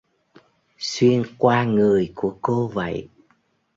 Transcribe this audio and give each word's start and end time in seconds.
Xuyên 0.77 1.23
qua 1.37 1.63
người 1.63 2.11
của 2.15 2.37
cô 2.41 2.67
vậy 2.67 3.09